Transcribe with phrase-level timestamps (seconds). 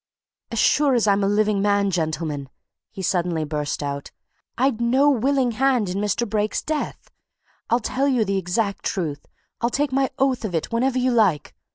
[0.49, 2.49] "As sure as I'm a living man, gentlemen!"
[2.89, 4.09] he suddenly burst out,
[4.57, 6.27] "I'd no willing hand in Mr.
[6.27, 7.11] Brake's death!
[7.69, 9.27] I'll tell you the exact truth;
[9.61, 11.53] I'll take my oath of it whenever you like.